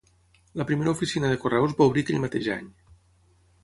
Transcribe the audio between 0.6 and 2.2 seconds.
La primera oficina de correus va obrir